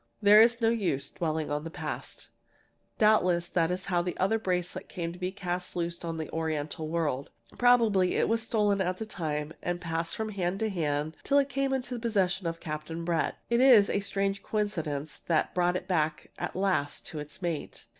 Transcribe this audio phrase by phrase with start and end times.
[0.19, 2.29] There is no use dwelling on the past.
[2.97, 6.87] "Doubtless that is how the other bracelet came to be cast loose on the Oriental
[6.87, 7.29] world.
[7.59, 11.49] Probably it was stolen at the time, and passed from hand to hand till it
[11.49, 13.35] came into the possession of Captain Brett.
[13.51, 17.85] It is a strange coincidence that brought it back at last to its mate!